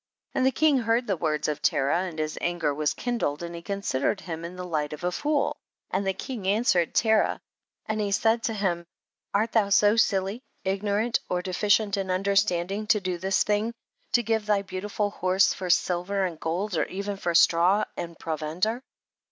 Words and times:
22. 0.31 0.39
And 0.39 0.45
the 0.47 0.59
king 0.59 0.77
heard 0.79 1.05
the 1.05 1.15
words 1.15 1.47
of 1.47 1.61
Terah, 1.61 1.99
and 2.05 2.17
his 2.17 2.35
anger 2.41 2.73
was 2.73 2.95
kindled 2.95 3.43
and 3.43 3.53
he 3.53 3.61
considered 3.61 4.19
him 4.21 4.43
in 4.43 4.55
the 4.55 4.65
light 4.65 4.93
of 4.93 5.03
a 5.03 5.11
fool, 5.11 5.57
23. 5.91 5.95
And 5.99 6.07
the 6.07 6.13
king 6.13 6.47
answered 6.47 6.95
Terah, 6.95 7.39
and 7.85 8.01
he 8.01 8.09
said 8.11 8.41
to 8.45 8.53
him, 8.55 8.87
art 9.31 9.51
thou 9.51 9.69
so 9.69 9.95
silly, 9.97 10.41
ignorant, 10.63 11.19
or 11.29 11.43
deficient 11.43 11.97
in 11.97 12.09
understand 12.09 12.71
ing, 12.71 12.87
to 12.87 12.99
do 12.99 13.19
this 13.19 13.43
thing, 13.43 13.75
to 14.13 14.23
give 14.23 14.47
thy 14.47 14.63
beau 14.63 14.79
tiful 14.79 15.11
horse 15.11 15.53
for 15.53 15.69
silver 15.69 16.25
and 16.25 16.39
gold 16.39 16.75
or 16.75 16.85
even 16.87 17.15
for 17.15 17.35
straw 17.35 17.85
and 17.95 18.17
provender 18.17 18.81